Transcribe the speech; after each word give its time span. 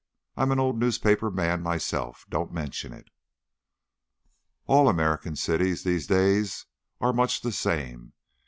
I'm 0.35 0.51
an 0.51 0.57
old 0.59 0.79
newspaper 0.79 1.29
man 1.29 1.61
myself. 1.61 2.25
Don't 2.27 2.51
mention 2.51 2.91
it." 2.91 3.11
All 4.65 4.89
American 4.89 5.35
cities, 5.35 5.83
these 5.83 6.07
days, 6.07 6.65
are 6.99 7.13
much 7.13 7.41
the 7.41 7.51
same. 7.51 8.13